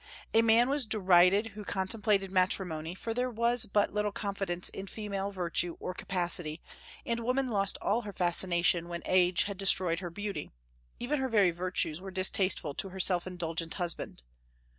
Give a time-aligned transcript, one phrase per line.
[0.33, 5.29] A man was derided who contemplated matrimony, for there was but little confidence in female
[5.29, 6.59] virtue or capacity,
[7.05, 10.49] and woman lost all her fascination when age had destroyed her beauty;
[10.99, 14.23] even her very virtues were distasteful to her self indulgent husband.